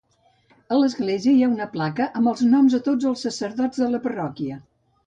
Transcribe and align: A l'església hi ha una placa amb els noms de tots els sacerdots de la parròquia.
A 0.75 0.77
l'església 0.83 1.33
hi 1.35 1.43
ha 1.47 1.51
una 1.51 1.67
placa 1.75 2.09
amb 2.21 2.33
els 2.35 2.43
noms 2.55 2.79
de 2.79 2.81
tots 2.89 3.13
els 3.13 3.25
sacerdots 3.31 3.85
de 3.85 3.95
la 3.97 4.07
parròquia. 4.09 4.61